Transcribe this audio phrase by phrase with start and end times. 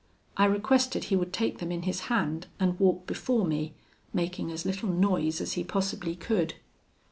[0.35, 3.75] I requested he would take them in his hand and walk before me,
[4.15, 6.55] making as little noise as he possibly could.